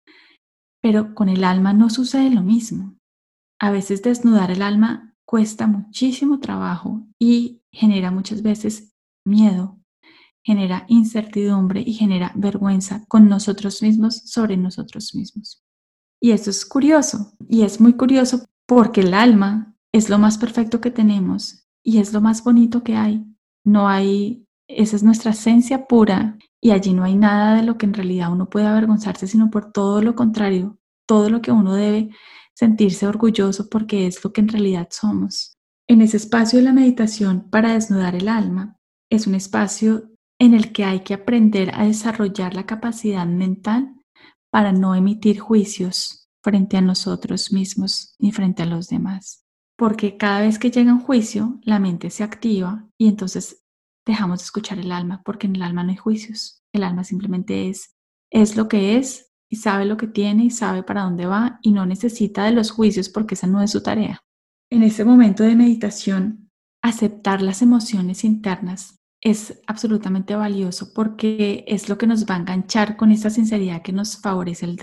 Pero 0.82 1.14
con 1.14 1.28
el 1.28 1.44
alma 1.44 1.72
no 1.72 1.88
sucede 1.88 2.30
lo 2.30 2.42
mismo. 2.42 2.96
A 3.60 3.70
veces 3.70 4.02
desnudar 4.02 4.50
el 4.50 4.62
alma 4.62 5.14
cuesta 5.24 5.68
muchísimo 5.68 6.40
trabajo 6.40 7.06
y 7.16 7.62
genera 7.70 8.10
muchas 8.10 8.42
veces 8.42 8.92
miedo, 9.24 9.78
genera 10.44 10.84
incertidumbre 10.88 11.82
y 11.84 11.94
genera 11.94 12.30
vergüenza 12.36 13.04
con 13.08 13.28
nosotros 13.28 13.82
mismos 13.82 14.22
sobre 14.26 14.56
nosotros 14.56 15.14
mismos. 15.14 15.64
Y 16.20 16.30
eso 16.30 16.50
es 16.50 16.64
curioso, 16.64 17.32
y 17.48 17.62
es 17.62 17.80
muy 17.80 17.94
curioso 17.94 18.44
porque 18.66 19.00
el 19.00 19.14
alma 19.14 19.74
es 19.92 20.08
lo 20.08 20.18
más 20.18 20.38
perfecto 20.38 20.80
que 20.80 20.92
tenemos 20.92 21.66
y 21.82 21.98
es 21.98 22.12
lo 22.12 22.20
más 22.20 22.44
bonito 22.44 22.84
que 22.84 22.94
hay 22.94 23.26
no 23.64 23.88
hay, 23.88 24.46
esa 24.68 24.96
es 24.96 25.02
nuestra 25.02 25.32
esencia 25.32 25.86
pura 25.86 26.38
y 26.60 26.70
allí 26.70 26.92
no 26.92 27.04
hay 27.04 27.16
nada 27.16 27.56
de 27.56 27.62
lo 27.62 27.76
que 27.78 27.86
en 27.86 27.94
realidad 27.94 28.30
uno 28.30 28.48
puede 28.48 28.66
avergonzarse, 28.66 29.26
sino 29.26 29.50
por 29.50 29.72
todo 29.72 30.02
lo 30.02 30.14
contrario, 30.14 30.78
todo 31.06 31.30
lo 31.30 31.40
que 31.40 31.50
uno 31.50 31.74
debe 31.74 32.10
sentirse 32.54 33.06
orgulloso 33.06 33.68
porque 33.68 34.06
es 34.06 34.22
lo 34.22 34.32
que 34.32 34.42
en 34.42 34.48
realidad 34.48 34.88
somos. 34.90 35.58
En 35.88 36.00
ese 36.00 36.18
espacio 36.18 36.58
de 36.58 36.64
la 36.66 36.72
meditación 36.72 37.48
para 37.50 37.72
desnudar 37.72 38.14
el 38.14 38.28
alma, 38.28 38.78
es 39.10 39.26
un 39.26 39.34
espacio 39.34 40.10
en 40.38 40.54
el 40.54 40.72
que 40.72 40.84
hay 40.84 41.00
que 41.00 41.14
aprender 41.14 41.70
a 41.74 41.84
desarrollar 41.84 42.54
la 42.54 42.66
capacidad 42.66 43.26
mental 43.26 43.94
para 44.50 44.72
no 44.72 44.94
emitir 44.94 45.38
juicios 45.38 46.28
frente 46.42 46.76
a 46.76 46.80
nosotros 46.80 47.52
mismos 47.52 48.14
ni 48.18 48.32
frente 48.32 48.62
a 48.62 48.66
los 48.66 48.88
demás 48.88 49.44
porque 49.76 50.16
cada 50.16 50.40
vez 50.40 50.58
que 50.58 50.70
llega 50.70 50.92
un 50.92 51.00
juicio, 51.00 51.58
la 51.62 51.78
mente 51.78 52.10
se 52.10 52.22
activa 52.22 52.86
y 52.98 53.08
entonces 53.08 53.64
dejamos 54.06 54.40
de 54.40 54.44
escuchar 54.44 54.78
el 54.78 54.92
alma, 54.92 55.22
porque 55.24 55.46
en 55.46 55.56
el 55.56 55.62
alma 55.62 55.82
no 55.82 55.90
hay 55.90 55.96
juicios. 55.96 56.62
El 56.72 56.84
alma 56.84 57.04
simplemente 57.04 57.68
es, 57.68 57.94
es 58.30 58.56
lo 58.56 58.68
que 58.68 58.96
es 58.96 59.32
y 59.50 59.56
sabe 59.56 59.84
lo 59.84 59.96
que 59.96 60.06
tiene 60.06 60.44
y 60.44 60.50
sabe 60.50 60.82
para 60.82 61.02
dónde 61.02 61.26
va 61.26 61.58
y 61.62 61.72
no 61.72 61.86
necesita 61.86 62.44
de 62.44 62.52
los 62.52 62.70
juicios 62.70 63.08
porque 63.08 63.34
esa 63.34 63.46
no 63.46 63.62
es 63.62 63.70
su 63.70 63.82
tarea. 63.82 64.20
En 64.70 64.82
ese 64.82 65.04
momento 65.04 65.42
de 65.42 65.56
meditación, 65.56 66.50
aceptar 66.82 67.42
las 67.42 67.62
emociones 67.62 68.24
internas 68.24 68.96
es 69.24 69.62
absolutamente 69.66 70.36
valioso 70.36 70.92
porque 70.94 71.64
es 71.66 71.88
lo 71.88 71.96
que 71.96 72.06
nos 72.06 72.26
va 72.26 72.34
a 72.34 72.38
enganchar 72.38 72.96
con 72.96 73.10
esa 73.10 73.30
sinceridad 73.30 73.80
que 73.82 73.92
nos 73.92 74.18
favorece 74.18 74.66
el, 74.66 74.78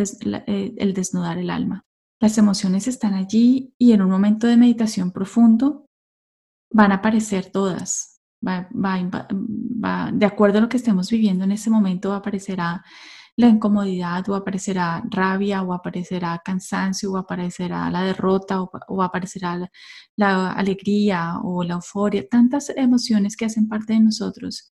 eh, 0.47 0.73
el 0.77 0.93
desnudar 0.93 1.37
el 1.37 1.51
alma. 1.51 1.85
Las 2.19 2.37
emociones 2.39 2.87
están 2.87 3.13
allí 3.13 3.73
y 3.77 3.93
en 3.93 4.01
un 4.01 4.09
momento 4.09 4.47
de 4.47 4.57
meditación 4.57 5.11
profundo 5.11 5.85
van 6.73 6.91
a 6.91 6.95
aparecer 6.95 7.51
todas. 7.51 8.19
de 8.41 10.25
acuerdo 10.25 10.57
a 10.57 10.61
lo 10.61 10.69
que 10.69 10.77
estemos 10.77 11.11
viviendo 11.11 11.43
en 11.43 11.51
ese 11.51 11.69
momento, 11.69 12.09
va 12.09 12.17
aparecerá 12.17 12.83
la 13.41 13.49
incomodidad 13.49 14.27
o 14.29 14.35
aparecerá 14.35 15.03
rabia 15.09 15.63
o 15.63 15.73
aparecerá 15.73 16.41
cansancio 16.43 17.11
o 17.11 17.17
aparecerá 17.17 17.89
la 17.91 18.03
derrota 18.03 18.61
o, 18.61 19.01
aparecerá 19.03 19.57
la, 19.57 19.71
la, 20.15 20.51
alegría 20.53 21.39
o 21.43 21.63
la 21.63 21.75
euforia, 21.75 22.27
tantas 22.29 22.69
emociones 22.69 23.35
que 23.35 23.45
hacen 23.45 23.67
parte 23.67 23.93
de 23.93 23.99
nosotros. 23.99 24.73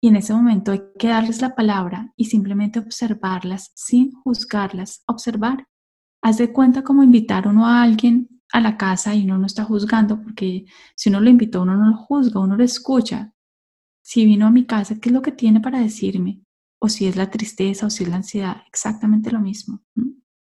Y 0.00 0.08
en 0.08 0.16
ese 0.16 0.34
momento 0.34 0.72
hay 0.72 0.82
que 0.98 1.08
darles 1.08 1.40
la 1.40 1.54
palabra 1.54 2.12
y 2.16 2.26
simplemente 2.26 2.78
observarlas 2.78 3.72
sin 3.74 4.12
juzgarlas, 4.12 5.02
observar 5.06 5.66
Haz 6.24 6.38
de 6.38 6.50
cuenta 6.50 6.82
como 6.82 7.02
invitar 7.02 7.46
uno 7.46 7.66
a 7.66 7.82
alguien 7.82 8.30
a 8.50 8.58
la 8.58 8.78
casa 8.78 9.14
y 9.14 9.24
uno 9.24 9.36
no 9.36 9.44
está 9.44 9.62
juzgando, 9.62 10.22
porque 10.22 10.64
si 10.96 11.10
uno 11.10 11.20
lo 11.20 11.28
invitó, 11.28 11.60
uno 11.60 11.76
no 11.76 11.90
lo 11.90 11.96
juzga, 11.98 12.40
uno 12.40 12.56
lo 12.56 12.64
escucha. 12.64 13.34
Si 14.00 14.24
vino 14.24 14.46
a 14.46 14.50
mi 14.50 14.64
casa, 14.64 14.98
¿qué 14.98 15.10
es 15.10 15.12
lo 15.12 15.20
que 15.20 15.32
tiene 15.32 15.60
para 15.60 15.80
decirme? 15.80 16.40
O 16.84 16.88
si 16.90 17.06
es 17.06 17.16
la 17.16 17.30
tristeza 17.30 17.86
o 17.86 17.90
si 17.90 18.04
es 18.04 18.10
la 18.10 18.16
ansiedad, 18.16 18.56
exactamente 18.68 19.30
lo 19.30 19.40
mismo. 19.40 19.80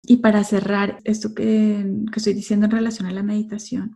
Y 0.02 0.16
para 0.16 0.42
cerrar 0.42 0.98
esto 1.04 1.34
que, 1.34 1.86
que 2.10 2.16
estoy 2.16 2.34
diciendo 2.34 2.66
en 2.66 2.72
relación 2.72 3.06
a 3.06 3.12
la 3.12 3.22
meditación, 3.22 3.94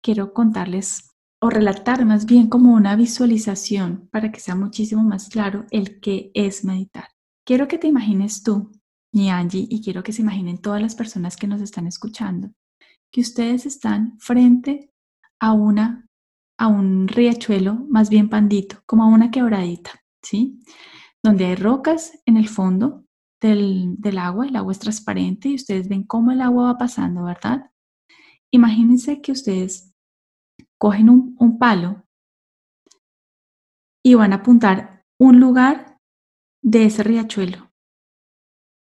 quiero 0.00 0.32
contarles 0.32 1.10
o 1.40 1.50
relatar 1.50 2.04
más 2.04 2.24
bien 2.24 2.48
como 2.48 2.72
una 2.72 2.94
visualización 2.94 4.08
para 4.12 4.30
que 4.30 4.38
sea 4.38 4.54
muchísimo 4.54 5.02
más 5.02 5.28
claro 5.28 5.66
el 5.72 5.98
qué 5.98 6.30
es 6.34 6.64
meditar. 6.64 7.08
Quiero 7.44 7.66
que 7.66 7.78
te 7.78 7.88
imagines 7.88 8.44
tú 8.44 8.70
y 9.12 9.26
Angie, 9.28 9.66
y 9.68 9.82
quiero 9.82 10.04
que 10.04 10.12
se 10.12 10.22
imaginen 10.22 10.58
todas 10.58 10.80
las 10.80 10.94
personas 10.94 11.36
que 11.36 11.48
nos 11.48 11.60
están 11.62 11.88
escuchando, 11.88 12.52
que 13.10 13.22
ustedes 13.22 13.66
están 13.66 14.16
frente 14.20 14.92
a 15.40 15.52
una 15.52 16.06
a 16.58 16.68
un 16.68 17.08
riachuelo 17.08 17.86
más 17.88 18.10
bien 18.10 18.28
pandito, 18.28 18.82
como 18.84 19.02
a 19.02 19.06
una 19.06 19.30
quebradita, 19.30 19.92
¿sí? 20.22 20.60
Donde 21.22 21.46
hay 21.46 21.54
rocas 21.54 22.20
en 22.26 22.36
el 22.36 22.48
fondo 22.48 23.04
del, 23.40 23.96
del 23.98 24.18
agua, 24.18 24.46
el 24.46 24.56
agua 24.56 24.72
es 24.72 24.78
transparente 24.78 25.48
y 25.48 25.54
ustedes 25.54 25.88
ven 25.88 26.04
cómo 26.04 26.30
el 26.30 26.40
agua 26.40 26.72
va 26.72 26.78
pasando, 26.78 27.24
¿verdad? 27.24 27.70
Imagínense 28.52 29.20
que 29.20 29.32
ustedes 29.32 29.94
cogen 30.78 31.10
un, 31.10 31.36
un 31.38 31.58
palo 31.58 32.04
y 34.04 34.14
van 34.14 34.32
a 34.32 34.36
apuntar 34.36 35.04
un 35.18 35.40
lugar 35.40 35.98
de 36.62 36.86
ese 36.86 37.02
riachuelo 37.02 37.70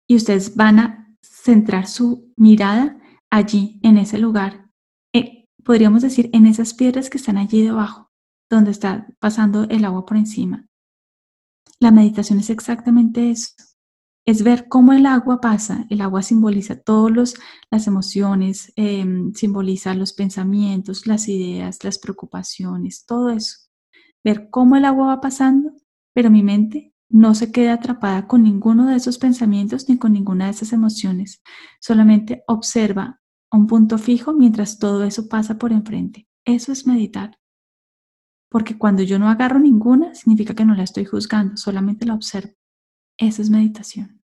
y 0.07 0.15
ustedes 0.15 0.55
van 0.55 0.79
a 0.79 1.17
centrar 1.21 1.87
su 1.87 2.33
mirada 2.35 2.97
allí, 3.29 3.79
en 3.81 3.97
ese 3.97 4.17
lugar. 4.17 4.69
Eh, 5.13 5.47
podríamos 5.63 6.01
decir, 6.01 6.29
en 6.33 6.45
esas 6.45 6.73
piedras 6.73 7.09
que 7.09 7.17
están 7.17 7.37
allí 7.37 7.63
debajo, 7.63 8.11
donde 8.49 8.71
está 8.71 9.07
pasando 9.19 9.63
el 9.69 9.85
agua 9.85 10.05
por 10.05 10.17
encima. 10.17 10.67
La 11.81 11.91
meditación 11.91 12.39
es 12.39 12.49
exactamente 12.51 13.31
eso. 13.31 13.49
es 14.23 14.43
ver 14.43 14.67
cómo 14.69 14.93
el 14.93 15.07
agua 15.07 15.41
pasa. 15.41 15.87
El 15.89 15.99
agua 16.01 16.21
simboliza 16.21 16.79
todas 16.79 17.33
las 17.71 17.87
emociones, 17.87 18.71
em, 18.75 19.33
simboliza 19.33 19.95
los 19.95 20.13
pensamientos, 20.13 21.07
las 21.07 21.27
ideas, 21.27 21.83
las 21.83 21.97
preocupaciones, 21.99 23.05
todo 23.07 23.31
eso. 23.31 23.57
Ver 24.23 24.49
cómo 24.51 24.75
el 24.77 24.85
agua 24.85 25.07
va 25.07 25.21
pasando, 25.21 25.73
pero 26.13 26.29
mi 26.29 26.43
mente 26.43 26.93
no 27.09 27.33
se 27.35 27.51
queda 27.51 27.73
atrapada 27.73 28.27
con 28.27 28.43
ninguno 28.43 28.87
de 28.87 28.97
esos 28.97 29.17
pensamientos 29.17 29.89
ni 29.89 29.97
con 29.97 30.13
ninguna 30.13 30.45
de 30.45 30.51
esas 30.51 30.71
emociones. 30.73 31.41
Solamente 31.81 32.43
observa 32.47 33.21
un 33.51 33.65
punto 33.67 33.97
fijo 33.97 34.33
mientras 34.33 34.77
todo 34.79 35.03
eso 35.03 35.27
pasa 35.29 35.57
por 35.57 35.71
enfrente. 35.73 36.27
Eso 36.45 36.71
es 36.71 36.85
meditar. 36.85 37.40
Porque 38.51 38.77
cuando 38.77 39.01
yo 39.01 39.17
no 39.17 39.29
agarro 39.29 39.59
ninguna, 39.59 40.13
significa 40.13 40.53
que 40.53 40.65
no 40.65 40.75
la 40.75 40.83
estoy 40.83 41.05
juzgando, 41.05 41.55
solamente 41.55 42.05
la 42.05 42.15
observo. 42.15 42.53
Eso 43.17 43.41
es 43.41 43.49
meditación. 43.49 44.21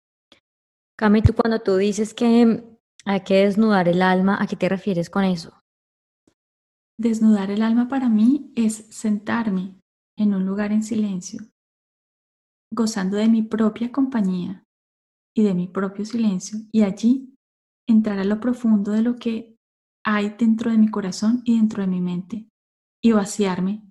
Cami, 0.98 1.22
tú 1.22 1.32
cuando 1.32 1.60
tú 1.60 1.76
dices 1.76 2.12
que 2.12 2.64
hay 3.04 3.20
que 3.20 3.44
desnudar 3.44 3.88
el 3.88 4.02
alma, 4.02 4.36
¿a 4.40 4.48
qué 4.48 4.56
te 4.56 4.68
refieres 4.68 5.10
con 5.10 5.24
eso? 5.24 5.62
Desnudar 6.98 7.52
el 7.52 7.62
alma 7.62 7.88
para 7.88 8.08
mí 8.08 8.52
es 8.56 8.86
sentarme 8.90 9.78
en 10.18 10.34
un 10.34 10.44
lugar 10.44 10.72
en 10.72 10.82
silencio, 10.82 11.42
gozando 12.72 13.16
de 13.18 13.28
mi 13.28 13.42
propia 13.42 13.92
compañía 13.92 14.64
y 15.36 15.44
de 15.44 15.54
mi 15.54 15.68
propio 15.68 16.04
silencio, 16.04 16.58
y 16.72 16.82
allí 16.82 17.34
entrar 17.86 18.18
a 18.18 18.24
lo 18.24 18.40
profundo 18.40 18.90
de 18.90 19.02
lo 19.02 19.16
que 19.16 19.56
hay 20.04 20.30
dentro 20.30 20.70
de 20.70 20.78
mi 20.78 20.90
corazón 20.90 21.42
y 21.44 21.58
dentro 21.58 21.82
de 21.82 21.88
mi 21.88 22.00
mente, 22.00 22.48
y 23.04 23.12
vaciarme 23.12 23.85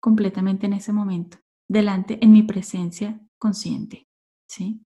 completamente 0.00 0.66
en 0.66 0.72
ese 0.72 0.92
momento, 0.92 1.38
delante 1.68 2.18
en 2.24 2.32
mi 2.32 2.42
presencia 2.42 3.20
consciente. 3.38 4.08
¿sí? 4.48 4.82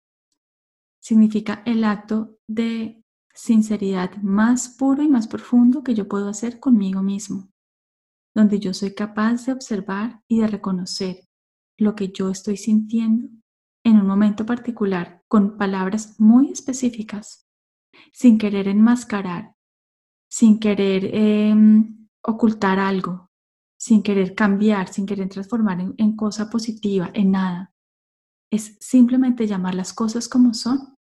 Significa 1.00 1.62
el 1.64 1.84
acto 1.84 2.38
de 2.46 3.02
sinceridad 3.34 4.16
más 4.22 4.68
puro 4.68 5.02
y 5.02 5.08
más 5.08 5.26
profundo 5.26 5.82
que 5.82 5.94
yo 5.94 6.08
puedo 6.08 6.28
hacer 6.28 6.60
conmigo 6.60 7.02
mismo, 7.02 7.50
donde 8.34 8.60
yo 8.60 8.74
soy 8.74 8.94
capaz 8.94 9.46
de 9.46 9.52
observar 9.52 10.22
y 10.28 10.40
de 10.40 10.46
reconocer 10.46 11.28
lo 11.78 11.94
que 11.94 12.08
yo 12.08 12.30
estoy 12.30 12.56
sintiendo 12.56 13.28
en 13.84 14.00
un 14.00 14.06
momento 14.06 14.46
particular 14.46 15.22
con 15.28 15.58
palabras 15.58 16.18
muy 16.18 16.50
específicas, 16.50 17.46
sin 18.12 18.38
querer 18.38 18.68
enmascarar, 18.68 19.54
sin 20.28 20.58
querer 20.58 21.10
em, 21.12 22.08
ocultar 22.22 22.78
algo, 22.78 23.30
sin 23.84 24.02
querer 24.02 24.34
cambiar, 24.34 24.88
sin 24.88 25.04
querer 25.04 25.28
transformar 25.28 25.78
en, 25.78 26.16
cosa 26.16 26.48
positiva, 26.48 27.10
en 27.12 27.32
nada. 27.32 27.74
Es 28.50 28.78
simplemente 28.80 29.46
llamar 29.46 29.74
las 29.74 29.92
cosas 29.92 30.26
como 30.26 30.54
son 30.54 30.96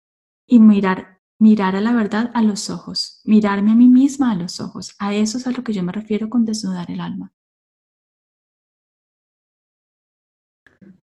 y 0.46 0.60
mirar, 0.60 1.22
mirar 1.40 1.78
a 1.78 1.80
la 1.80 1.94
verdad 1.94 2.30
a 2.34 2.42
los 2.42 2.70
ojos, 2.70 3.22
mirarme 3.24 3.72
a 3.72 3.76
mí 3.76 3.88
misma 3.88 4.34
a 4.34 4.36
los 4.36 4.60
ojos. 4.60 4.98
A 5.00 5.14
eso 5.14 5.38
es 5.38 5.48
a 5.48 5.52
lo 5.52 5.64
que 5.64 5.72
yo 5.72 5.82
me 5.82 5.94
refiero 5.94 6.30
con 6.30 6.44
desnudar 6.44 6.92
el 6.92 7.00
alma. 7.00 7.32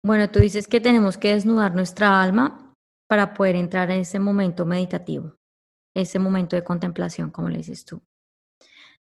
Bueno, 0.03 0.29
tú 0.29 0.37
dices 0.37 0.67
que 0.67 0.81
tenemos 0.81 1.17
que 1.17 1.33
desnudar 1.33 1.73
nuestra 1.73 2.21
alma 2.21 2.75
para 3.09 3.33
poder 3.33 3.55
entrar 3.55 3.89
en 3.89 4.01
ese 4.01 4.19
momento 4.19 4.67
meditativo, 4.67 5.35
ese 5.95 6.19
momento 6.19 6.55
de 6.55 6.63
contemplación, 6.63 7.31
como 7.31 7.49
le 7.49 7.57
dices 7.57 7.85
tú. 7.85 8.03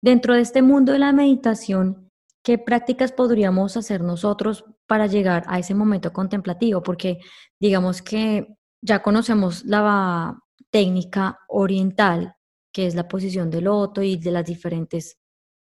Dentro 0.02 0.34
de 0.34 0.42
este 0.42 0.60
mundo 0.60 0.92
de 0.92 0.98
la 0.98 1.14
meditación, 1.14 2.05
¿qué 2.46 2.58
prácticas 2.58 3.10
podríamos 3.10 3.76
hacer 3.76 4.02
nosotros 4.02 4.64
para 4.86 5.08
llegar 5.08 5.42
a 5.48 5.58
ese 5.58 5.74
momento 5.74 6.12
contemplativo? 6.12 6.80
Porque 6.80 7.18
digamos 7.58 8.02
que 8.02 8.56
ya 8.80 9.02
conocemos 9.02 9.64
la 9.64 10.38
técnica 10.70 11.40
oriental, 11.48 12.36
que 12.72 12.86
es 12.86 12.94
la 12.94 13.08
posición 13.08 13.50
del 13.50 13.64
loto 13.64 14.00
y 14.00 14.16
de 14.16 14.30
las 14.30 14.44
diferentes 14.44 15.18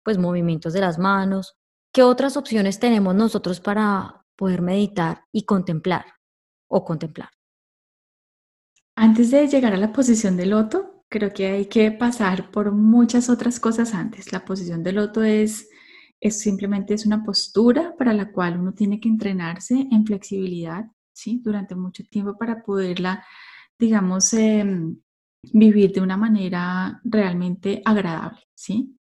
pues, 0.05 0.19
movimientos 0.19 0.73
de 0.73 0.81
las 0.81 1.01
manos. 1.01 1.57
¿Qué 1.93 2.05
otras 2.05 2.37
opciones 2.37 2.79
tenemos 2.79 3.13
nosotros 3.13 3.59
para 3.59 4.25
poder 4.37 4.63
meditar 4.63 5.25
y 5.33 5.47
contemplar 5.47 6.05
o 6.69 6.85
contemplar? 6.85 7.31
Antes 8.95 9.33
de 9.33 9.49
llegar 9.49 9.73
a 9.73 9.79
la 9.79 9.93
posición 9.93 10.37
del 10.37 10.51
loto, 10.51 11.03
creo 11.09 11.33
que 11.33 11.49
hay 11.49 11.67
que 11.67 11.91
pasar 11.91 12.53
por 12.53 12.71
muchas 12.71 13.29
otras 13.29 13.59
cosas 13.59 13.95
antes. 13.95 14.31
La 14.31 14.45
posición 14.45 14.85
del 14.85 14.95
loto 14.95 15.25
es 15.25 15.69
es 16.21 16.41
simplemente 16.41 16.95
es 16.95 17.07
una 17.07 17.25
postura 17.25 17.95
para 17.97 18.13
la 18.13 18.33
cual 18.33 18.59
uno 18.59 18.73
tiene 18.75 19.01
que 19.01 19.09
entrenarse 19.09 19.89
en 19.91 20.05
flexibilidad, 20.05 20.87
¿sí? 21.13 21.41
Durante 21.45 21.75
mucho 21.75 22.05
tiempo 22.05 22.37
para 22.37 22.63
poderla, 22.63 23.25
digamos, 23.79 24.33
em, 24.35 24.99
vivir 25.53 25.93
de 25.93 26.01
una 26.01 26.17
manera 26.17 27.01
realmente 27.05 27.83
agradable, 27.85 28.41
¿sí? 28.55 28.97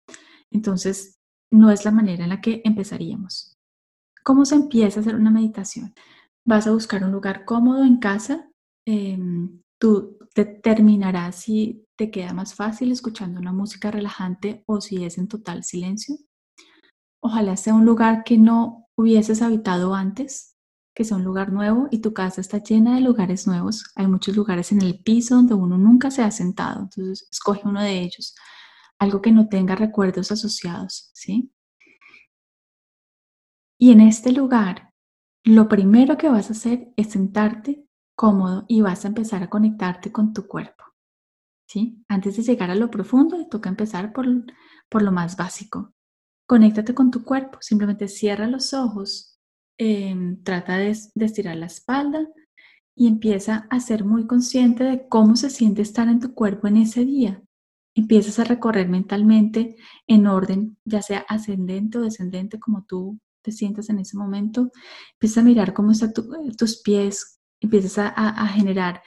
Entonces, 0.51 1.19
no 1.51 1.71
es 1.71 1.85
la 1.85 1.91
manera 1.91 2.23
en 2.23 2.29
la 2.29 2.41
que 2.41 2.61
empezaríamos. 2.65 3.55
¿Cómo 4.23 4.45
se 4.45 4.55
empieza 4.55 4.99
a 4.99 5.01
hacer 5.01 5.15
una 5.15 5.31
meditación? 5.31 5.93
Vas 6.45 6.67
a 6.67 6.71
buscar 6.71 7.03
un 7.03 7.11
lugar 7.11 7.45
cómodo 7.45 7.85
en 7.85 7.97
casa. 7.97 8.49
Em, 8.85 9.61
tú 9.79 10.17
determinarás 10.35 11.35
si 11.37 11.85
te 11.97 12.11
queda 12.11 12.33
más 12.33 12.55
fácil 12.55 12.91
escuchando 12.91 13.39
una 13.39 13.53
música 13.53 13.91
relajante 13.91 14.63
o 14.67 14.81
si 14.81 15.05
es 15.05 15.17
en 15.17 15.27
total 15.27 15.63
silencio. 15.63 16.17
Ojalá 17.25 17.57
sea 17.57 17.73
un 17.73 17.85
lugar 17.85 18.23
que 18.23 18.37
no 18.37 18.87
hubieses 18.95 19.41
habitado 19.41 19.95
antes, 19.95 20.55
que 20.93 21.03
sea 21.03 21.17
un 21.17 21.23
lugar 21.23 21.51
nuevo 21.51 21.87
y 21.89 21.97
tu 21.97 22.13
casa 22.13 22.39
está 22.39 22.59
llena 22.59 22.93
de 22.93 23.01
lugares 23.01 23.47
nuevos. 23.47 23.91
Hay 23.95 24.05
muchos 24.05 24.35
lugares 24.35 24.71
en 24.71 24.83
el 24.83 24.99
piso 25.01 25.37
donde 25.37 25.55
uno 25.55 25.75
nunca 25.75 26.11
se 26.11 26.21
ha 26.21 26.29
sentado, 26.29 26.83
entonces 26.83 27.27
escoge 27.31 27.67
uno 27.67 27.81
de 27.81 27.99
ellos, 27.99 28.35
algo 28.99 29.23
que 29.23 29.31
no 29.31 29.49
tenga 29.49 29.73
recuerdos 29.73 30.31
asociados, 30.31 31.09
¿sí? 31.15 31.51
Y 33.79 33.91
en 33.91 34.01
este 34.01 34.31
lugar, 34.31 34.93
lo 35.43 35.67
primero 35.67 36.19
que 36.19 36.29
vas 36.29 36.51
a 36.51 36.53
hacer 36.53 36.93
es 36.95 37.09
sentarte 37.09 37.87
cómodo 38.15 38.65
y 38.67 38.81
vas 38.81 39.03
a 39.03 39.07
empezar 39.07 39.41
a 39.41 39.49
conectarte 39.49 40.11
con 40.11 40.31
tu 40.31 40.45
cuerpo. 40.45 40.83
¿Sí? 41.67 42.05
Antes 42.07 42.37
de 42.37 42.43
llegar 42.43 42.69
a 42.69 42.75
lo 42.75 42.91
profundo, 42.91 43.47
toca 43.49 43.69
empezar 43.69 44.13
por, 44.13 44.27
por 44.89 45.01
lo 45.01 45.11
más 45.11 45.35
básico, 45.35 45.94
Conéctate 46.47 46.93
con 46.93 47.09
tu 47.09 47.23
cuerpo, 47.23 47.57
simplemente 47.61 48.07
cierra 48.07 48.47
los 48.47 48.73
ojos, 48.73 49.39
em, 49.77 50.43
trata 50.43 50.77
de, 50.77 50.89
estirar 50.89 51.55
la 51.55 51.65
espalda 51.65 52.27
y 52.95 53.07
empieza 53.07 53.67
a 53.71 53.79
ser 53.79 54.05
muy 54.05 54.27
consciente 54.27 54.83
de 54.83 55.07
cómo 55.07 55.35
se 55.35 55.49
siente 55.49 55.81
estar 55.81 56.07
en 56.07 56.19
tu 56.19 56.33
cuerpo 56.35 56.67
en 56.67 56.77
ese 56.77 57.03
día. 57.03 57.41
Empiezas 57.95 58.37
a 58.39 58.43
recorrer 58.43 58.87
mentalmente 58.89 59.75
en 60.05 60.27
orden, 60.27 60.77
ya 60.85 61.01
sea 61.01 61.25
ascendente 61.27 61.97
o 61.97 62.01
descendente, 62.01 62.59
como 62.59 62.85
tú 62.85 63.19
te 63.41 63.51
sientas 63.51 63.89
en 63.89 63.99
ese 63.99 64.17
momento. 64.17 64.71
Empiezas 65.13 65.39
a 65.39 65.45
mirar 65.45 65.73
cómo 65.73 65.91
están 65.91 66.13
tus 66.13 66.81
pies, 66.83 67.39
empiezas 67.59 68.13
a, 68.15 68.47
generar 68.47 69.01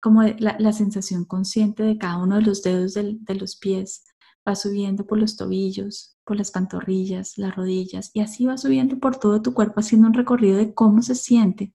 como 0.00 0.22
la, 0.22 0.72
sensación 0.72 1.24
consciente 1.26 1.82
de 1.82 1.98
cada 1.98 2.18
uno 2.18 2.36
de 2.36 2.42
los 2.42 2.62
dedos 2.62 2.94
de 2.94 3.34
los 3.34 3.56
pies. 3.56 4.04
Va 4.46 4.54
subiendo 4.54 5.06
por 5.06 5.18
los 5.18 5.36
tobillos, 5.36 6.16
por 6.24 6.36
las 6.36 6.50
pantorrillas, 6.50 7.38
las 7.38 7.54
rodillas 7.54 8.10
y 8.12 8.20
así 8.20 8.46
va 8.46 8.58
subiendo 8.58 8.98
por 8.98 9.16
todo 9.16 9.42
tu 9.42 9.54
cuerpo 9.54 9.80
haciendo 9.80 10.08
un 10.08 10.14
recorrido 10.14 10.58
de 10.58 10.74
cómo 10.74 11.02
se 11.02 11.14
siente. 11.14 11.72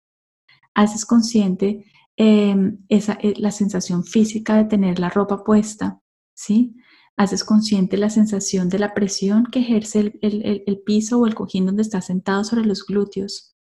Haces 0.74 1.06
consciente 1.06 1.86
em, 2.18 2.80
esa, 2.90 3.14
eh, 3.22 3.34
la 3.38 3.52
sensación 3.52 4.04
física 4.04 4.56
de 4.56 4.66
tener 4.66 5.00
la 5.00 5.10
ropa 5.10 5.44
puesta, 5.44 6.02
¿sí? 6.34 6.76
Haces 7.18 7.44
consciente 7.44 7.98
la 7.98 8.10
sensación 8.10 8.70
de 8.70 8.80
la 8.80 8.94
presión 8.94 9.46
que 9.46 9.60
ejerce 9.60 10.18
el, 10.22 10.82
piso 10.86 11.20
o 11.20 11.28
el 11.28 11.36
cojín 11.36 11.66
donde 11.66 11.82
estás 11.84 12.06
sentado 12.06 12.44
sobre 12.44 12.66
los 12.66 12.86
glúteos. 12.86 13.56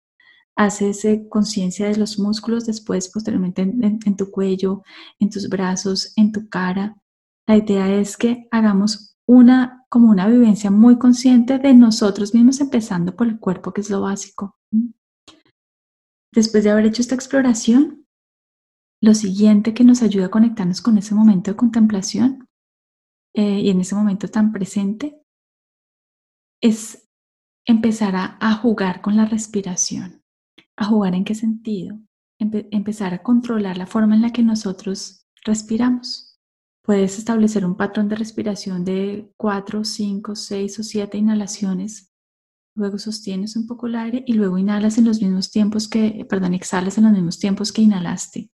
Haces 0.56 1.06
eh, 1.06 1.28
conciencia 1.30 1.88
de 1.88 1.98
los 1.98 2.20
músculos 2.20 2.66
después, 2.66 3.10
posteriormente 3.10 3.62
en 3.62 4.16
tu 4.18 4.32
cuello, 4.32 4.84
en 5.20 5.30
tus 5.30 5.50
brazos, 5.50 6.14
en 6.16 6.32
tu 6.32 6.50
cara. 6.50 6.98
La 7.48 7.56
idea 7.56 7.94
es 7.94 8.18
que 8.18 8.48
hagamos 8.52 9.18
una, 9.26 9.86
como 9.90 10.10
una 10.10 10.28
vivencia 10.28 10.70
muy 10.70 11.00
consciente 11.00 11.60
de 11.60 11.74
nosotros 11.74 12.34
mismos, 12.34 12.60
empezando 12.60 13.16
por 13.16 13.28
el 13.28 13.40
cuerpo, 13.40 13.72
que 13.72 13.82
es 13.82 13.90
lo 13.90 14.02
básico. 14.02 14.58
Después 16.34 16.64
de 16.64 16.72
haber 16.72 16.86
hecho 16.86 17.02
esta 17.02 17.16
exploración, 17.16 18.06
lo 19.02 19.14
siguiente 19.14 19.74
que 19.74 19.84
nos 19.84 20.02
ayuda 20.02 20.26
a 20.26 20.32
conectarnos 20.32 20.82
con 20.82 20.98
ese 20.98 21.16
momento 21.16 21.52
de 21.52 21.58
contemplación 21.58 22.48
eh, 23.34 23.62
y 23.62 23.70
en 23.70 23.80
ese 23.82 23.96
momento 23.96 24.28
tan 24.28 24.52
presente 24.52 25.22
es 26.62 27.08
empezar 27.66 28.16
a, 28.16 28.54
jugar 28.56 29.02
con 29.02 29.16
la 29.16 29.26
respiración. 29.26 30.24
¿A 30.76 30.86
jugar 30.86 31.16
en 31.16 31.24
qué 31.24 31.36
sentido? 31.36 32.00
empezar 32.40 33.16
a 33.16 33.24
controlar 33.24 33.78
la 33.78 33.88
forma 33.88 34.14
en 34.14 34.22
la 34.22 34.32
que 34.32 34.44
nosotros 34.44 35.28
respiramos. 35.44 36.27
Puedes 36.88 37.18
establecer 37.18 37.66
un 37.66 37.76
patrón 37.76 38.08
de 38.08 38.16
respiración 38.16 38.86
de 38.86 39.30
4, 39.36 39.84
5, 39.84 40.36
6 40.38 40.80
o 40.80 40.84
7 40.84 41.18
inhalaciones. 41.18 42.14
Luego 42.78 42.98
sostienes 42.98 43.58
un 43.58 43.68
poco 43.68 43.88
el 43.88 43.96
aire 43.96 44.24
y 44.26 44.36
luego 44.36 44.58
inhalas 44.58 44.98
en 44.98 45.04
los 45.04 45.22
mismos 45.22 45.52
tiempos 45.52 45.90
que, 45.90 46.26
perdón, 46.30 46.54
exhalas 46.54 46.98
en 46.98 47.04
los 47.04 47.12
mismos 47.12 47.40
tiempos 47.40 47.74
que 47.74 47.82
inhalaste. 47.82 48.52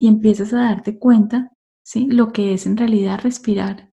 y 0.00 0.08
empiezas 0.08 0.54
a 0.54 0.62
darte 0.62 0.98
cuenta, 0.98 1.52
¿sí? 1.84 2.06
Lo 2.06 2.32
que 2.32 2.54
es 2.54 2.64
en 2.66 2.78
realidad 2.78 3.20
respirar. 3.22 3.92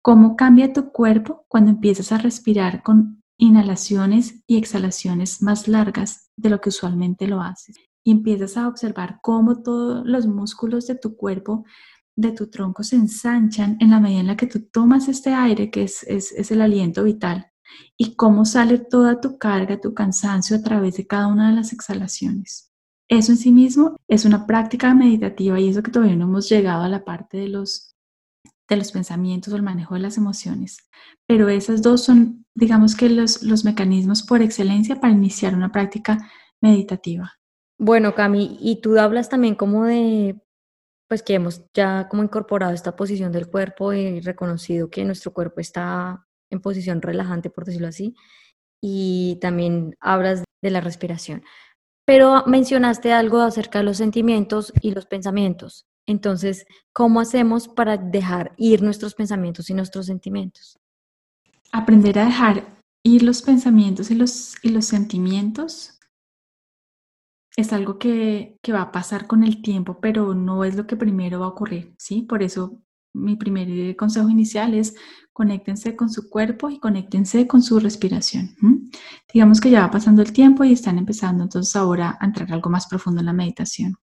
Cómo 0.00 0.36
cambia 0.36 0.72
tu 0.72 0.92
cuerpo 0.92 1.44
cuando 1.48 1.72
empiezas 1.72 2.12
a 2.12 2.18
respirar 2.18 2.84
con 2.84 3.22
inhalaciones 3.38 4.42
y 4.46 4.56
exhalaciones 4.56 5.42
más 5.42 5.66
largas 5.66 6.30
de 6.36 6.48
lo 6.48 6.60
que 6.60 6.68
usualmente 6.68 7.26
lo 7.26 7.40
haces. 7.40 7.76
Y 8.04 8.12
empiezas 8.12 8.56
a 8.56 8.68
observar 8.68 9.18
cómo 9.20 9.62
todos 9.62 10.06
los 10.06 10.26
músculos 10.28 10.86
de 10.86 10.94
tu 10.94 11.16
cuerpo, 11.16 11.64
de 12.16 12.32
tu 12.32 12.48
tronco, 12.48 12.82
se 12.82 12.96
ensanchan 12.96 13.76
en 13.80 13.90
la 13.90 14.00
medida 14.00 14.20
en 14.20 14.26
la 14.28 14.36
que 14.36 14.46
tú 14.46 14.68
tomas 14.70 15.08
este 15.08 15.34
aire, 15.34 15.70
que 15.70 15.82
es, 15.82 16.02
es 16.04 16.50
el 16.50 16.60
aliento 16.60 17.04
vital, 17.04 17.50
y 17.96 18.14
cómo 18.14 18.44
sale 18.44 18.78
toda 18.78 19.20
tu 19.20 19.38
carga, 19.38 19.80
tu 19.80 19.94
cansancio 19.94 20.56
a 20.56 20.62
través 20.62 20.96
de 20.96 21.06
cada 21.06 21.26
una 21.26 21.50
de 21.50 21.56
las 21.56 21.72
exhalaciones. 21.72 22.70
Eso 23.08 23.32
en 23.32 23.38
sí 23.38 23.52
mismo 23.52 23.96
es 24.08 24.24
una 24.24 24.46
práctica 24.46 24.94
meditativa 24.94 25.60
y 25.60 25.68
eso 25.68 25.82
que 25.82 25.90
todavía 25.90 26.16
no 26.16 26.24
hemos 26.24 26.48
llegado 26.48 26.84
a 26.84 26.88
la 26.88 27.04
parte 27.04 27.36
de 27.36 27.48
los, 27.48 27.94
de 28.68 28.76
los 28.76 28.92
pensamientos 28.92 29.52
o 29.52 29.56
el 29.56 29.62
manejo 29.62 29.94
de 29.94 30.00
las 30.00 30.16
emociones. 30.16 30.78
Pero 31.26 31.48
esas 31.48 31.82
dos 31.82 32.02
son, 32.02 32.46
digamos 32.54 32.96
que 32.96 33.10
los, 33.10 33.42
los 33.42 33.64
mecanismos 33.64 34.22
por 34.22 34.40
excelencia 34.40 35.00
para 35.00 35.12
iniciar 35.12 35.54
una 35.54 35.70
práctica 35.70 36.30
meditativa. 36.62 37.32
Bueno, 37.78 38.14
Cami, 38.14 38.56
y 38.60 38.80
tú 38.80 38.98
hablas 38.98 39.28
también 39.28 39.54
como 39.54 39.84
de, 39.84 40.40
pues 41.08 41.22
que 41.22 41.34
hemos 41.34 41.62
ya 41.74 42.08
como 42.08 42.22
incorporado 42.22 42.72
esta 42.72 42.96
posición 42.96 43.32
del 43.32 43.48
cuerpo 43.48 43.92
y 43.92 44.20
reconocido 44.20 44.90
que 44.90 45.04
nuestro 45.04 45.32
cuerpo 45.32 45.60
está 45.60 46.26
en 46.50 46.60
posición 46.60 47.02
relajante, 47.02 47.50
por 47.50 47.64
decirlo 47.64 47.88
así, 47.88 48.14
y 48.82 49.38
también 49.40 49.96
hablas 50.00 50.44
de 50.62 50.70
la 50.70 50.80
respiración. 50.80 51.42
Pero 52.06 52.44
mencionaste 52.46 53.12
algo 53.12 53.40
acerca 53.40 53.78
de 53.78 53.84
los 53.84 53.96
sentimientos 53.96 54.72
y 54.80 54.92
los 54.92 55.06
pensamientos. 55.06 55.86
Entonces, 56.06 56.66
¿cómo 56.92 57.20
hacemos 57.20 57.68
para 57.68 57.96
dejar 57.96 58.52
ir 58.56 58.82
nuestros 58.82 59.14
pensamientos 59.14 59.70
y 59.70 59.74
nuestros 59.74 60.06
sentimientos? 60.06 60.78
Aprender 61.72 62.18
a 62.18 62.26
dejar 62.26 62.66
ir 63.02 63.22
los 63.22 63.42
pensamientos 63.42 64.10
y 64.10 64.14
los, 64.14 64.54
y 64.62 64.68
los 64.68 64.84
sentimientos 64.84 65.98
es 67.56 67.72
algo 67.72 67.98
que, 67.98 68.58
que, 68.62 68.72
va 68.72 68.82
a 68.82 68.92
pasar 68.92 69.26
con 69.26 69.44
el 69.44 69.62
tiempo, 69.62 69.98
pero 70.00 70.34
no 70.34 70.64
es 70.64 70.74
lo 70.76 70.86
que 70.86 70.96
primero 70.96 71.40
va 71.40 71.46
a 71.46 71.50
ocurrir, 71.50 71.94
¿sí? 71.98 72.22
Por 72.22 72.42
eso 72.42 72.82
mi 73.14 73.36
primer 73.36 73.94
consejo 73.96 74.28
inicial 74.28 74.74
es 74.74 74.94
conéctense 75.32 75.96
con 75.96 76.10
su 76.10 76.28
cuerpo 76.28 76.68
y 76.68 76.78
conéctense 76.78 77.46
con 77.46 77.62
su 77.62 77.78
respiración. 77.78 78.56
Digamos 79.32 79.60
que 79.60 79.70
ya 79.70 79.80
va 79.82 79.90
pasando 79.90 80.22
el 80.22 80.32
tiempo 80.32 80.64
y 80.64 80.72
están 80.72 80.98
empezando 80.98 81.44
entonces 81.44 81.74
ahora 81.76 82.18
a 82.20 82.26
entrar 82.26 82.52
algo 82.52 82.70
más 82.70 82.86
profundo 82.86 83.20
en 83.20 83.26
la 83.26 83.32
meditación. 83.32 83.96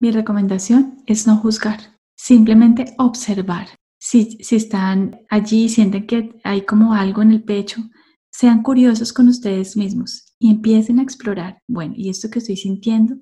Mi 0.00 0.10
recomendación 0.10 1.02
es 1.06 1.26
no 1.26 1.36
juzgar, 1.36 1.98
simplemente 2.16 2.94
observar. 2.98 3.68
Si, 3.98 4.38
si 4.42 4.56
están 4.56 5.18
allí 5.30 5.64
y 5.64 5.68
sienten 5.68 6.06
que 6.06 6.38
hay 6.44 6.62
como 6.62 6.94
algo 6.94 7.22
en 7.22 7.32
el 7.32 7.42
pecho, 7.42 7.80
sean 8.30 8.62
curiosos 8.62 9.12
con 9.12 9.28
ustedes 9.28 9.76
mismos 9.76 10.23
y 10.38 10.50
empiecen 10.50 10.98
a 10.98 11.02
explorar, 11.02 11.62
bueno, 11.66 11.94
¿y 11.96 12.08
esto 12.08 12.30
que 12.30 12.38
estoy 12.38 12.56
sintiendo 12.56 13.16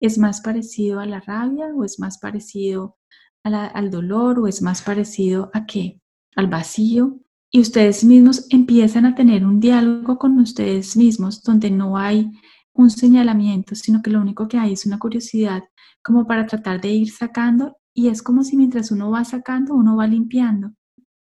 es 0.00 0.18
más 0.18 0.40
parecido 0.40 1.00
a 1.00 1.06
la 1.06 1.20
rabia 1.20 1.66
o 1.74 1.84
es 1.84 1.98
más 1.98 2.18
parecido 2.18 2.96
al 3.42 3.90
dolor 3.90 4.40
o 4.40 4.48
es 4.48 4.60
más 4.62 4.82
parecido 4.82 5.50
a 5.54 5.66
qué? 5.66 6.00
Al 6.34 6.48
vacío. 6.48 7.20
Y 7.52 7.60
ustedes 7.60 8.04
mismos 8.04 8.46
empiezan 8.50 9.06
a 9.06 9.14
tener 9.14 9.46
un 9.46 9.60
diálogo 9.60 10.18
con 10.18 10.38
ustedes 10.38 10.96
mismos 10.96 11.42
donde 11.42 11.70
no 11.70 11.96
hay 11.96 12.32
un 12.74 12.90
señalamiento, 12.90 13.74
sino 13.74 14.02
que 14.02 14.10
lo 14.10 14.20
único 14.20 14.48
que 14.48 14.58
hay 14.58 14.72
es 14.72 14.84
una 14.84 14.98
curiosidad 14.98 15.62
como 16.02 16.26
para 16.26 16.46
tratar 16.46 16.80
de 16.80 16.90
ir 16.90 17.10
sacando 17.10 17.76
y 17.94 18.08
es 18.08 18.22
como 18.22 18.44
si 18.44 18.56
mientras 18.56 18.90
uno 18.90 19.10
va 19.10 19.24
sacando, 19.24 19.74
uno 19.74 19.96
va 19.96 20.06
limpiando, 20.06 20.72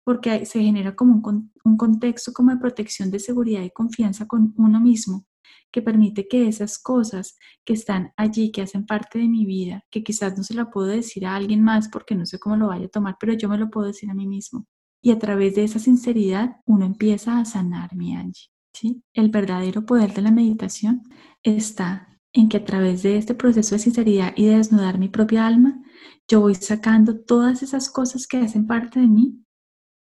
porque 0.05 0.47
se 0.47 0.62
genera 0.62 0.97
como 0.97 1.21
un, 1.23 1.53
un 1.65 1.77
contexto 1.77 2.33
como 2.33 2.53
de 2.53 2.57
protección 2.57 3.11
de 3.11 3.19
seguridad 3.19 3.62
y 3.62 3.71
confianza 3.71 4.26
con 4.26 4.54
uno 4.56 4.80
mismo 4.80 5.26
que 5.71 5.83
permite 5.83 6.28
que 6.28 6.49
esas 6.49 6.78
cosas 6.78 7.37
que 7.65 7.73
están 7.73 8.13
allí, 8.17 8.52
que 8.52 8.63
hacen 8.63 8.87
parte 8.87 9.19
de 9.19 9.28
mi 9.28 9.47
vida, 9.47 9.85
que 9.91 10.02
quizás 10.02 10.37
no 10.37 10.45
se 10.45 10.55
la 10.55 10.71
puedo 10.71 10.87
decir 10.89 11.26
a 11.26 11.37
alguien 11.37 11.63
más 11.63 11.89
porque 11.89 12.15
no 12.15 12.26
sé 12.26 12.39
cómo 12.39 12.57
lo 12.57 12.69
vaya 12.69 12.87
a 12.87 12.91
tomar, 12.91 13.17
pero 13.19 13.33
yo 13.33 13.49
me 13.49 13.59
lo 13.59 13.71
puedo 13.71 13.87
decir 13.87 14.11
a 14.11 14.15
mí 14.15 14.26
mismo. 14.26 14.67
Y 15.02 15.11
a 15.11 15.19
través 15.19 15.55
de 15.55 15.65
esa 15.65 15.78
sinceridad 15.78 16.57
uno 16.65 16.87
empieza 16.87 17.39
a 17.39 17.45
sanar 17.45 17.95
mi 17.95 18.15
Angie. 18.15 18.49
¿sí? 18.73 19.02
El 19.15 19.31
verdadero 19.31 19.85
poder 19.85 20.15
de 20.15 20.23
la 20.23 20.31
meditación 20.31 21.02
está 21.43 22.09
en 22.33 22.49
que 22.49 22.59
a 22.59 22.65
través 22.65 23.02
de 23.02 23.19
este 23.19 23.35
proceso 23.35 23.75
de 23.75 23.81
sinceridad 23.81 24.33
y 24.37 24.47
de 24.47 24.57
desnudar 24.57 24.99
mi 24.99 25.09
propia 25.09 25.47
alma, 25.47 25.83
yo 26.28 26.41
voy 26.41 26.55
sacando 26.55 27.21
todas 27.21 27.63
esas 27.63 27.91
cosas 27.91 28.26
que 28.26 28.39
hacen 28.39 28.67
parte 28.67 29.00
de 29.00 29.07
mí 29.07 29.45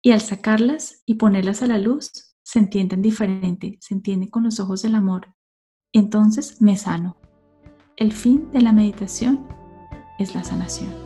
y 0.01 0.11
al 0.11 0.21
sacarlas 0.21 1.01
y 1.05 1.15
ponerlas 1.15 1.61
a 1.63 1.67
la 1.67 1.77
luz, 1.77 2.32
se 2.53 2.59
entienden 2.59 3.01
diferente, 3.01 3.79
se 3.81 3.95
entienden 3.95 4.29
con 4.29 4.43
los 4.43 4.59
ojos 4.59 4.83
del 4.83 4.93
amor 4.93 5.33
entonces 5.93 6.59
me 6.59 6.75
sano. 6.75 7.17
El 7.95 8.11
fin 8.11 8.51
de 8.51 8.61
la 8.61 8.73
meditación 8.73 9.47
es 10.17 10.33
la 10.33 10.43
sanación. 10.43 11.02